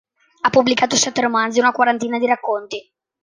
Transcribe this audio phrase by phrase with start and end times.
[0.41, 2.91] Ha pubblicato sette romanzi e una quarantina di racconti.